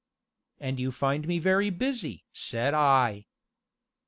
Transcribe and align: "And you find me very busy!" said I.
"And 0.59 0.79
you 0.79 0.89
find 0.91 1.27
me 1.27 1.37
very 1.37 1.69
busy!" 1.69 2.25
said 2.31 2.73
I. 2.73 3.27